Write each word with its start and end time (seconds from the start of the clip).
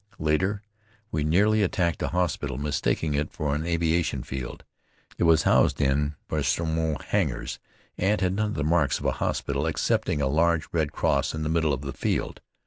Later 0.17 0.63
we 1.11 1.23
nearly 1.23 1.61
attacked 1.61 2.01
a 2.01 2.07
hospital, 2.07 2.57
mistaking 2.57 3.13
it 3.13 3.31
for 3.31 3.53
an 3.53 3.67
aviation 3.67 4.23
field. 4.23 4.63
It 5.19 5.25
was 5.25 5.43
housed 5.43 5.79
in 5.79 6.15
bessonneau 6.27 6.97
hangars, 7.05 7.59
and 7.99 8.19
had 8.19 8.33
none 8.33 8.47
of 8.47 8.53
the 8.55 8.63
marks 8.63 8.97
of 8.97 9.05
a 9.05 9.11
hospital 9.21 9.67
excepting 9.67 10.19
a 10.19 10.27
large 10.27 10.67
red 10.71 10.91
cross 10.91 11.35
in 11.35 11.43
the 11.43 11.49
middle 11.49 11.71
of 11.71 11.81
the 11.81 11.93
field. 11.93 12.41